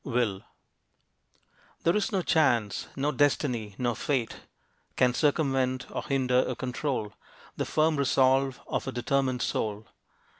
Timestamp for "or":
5.91-6.01, 6.47-6.55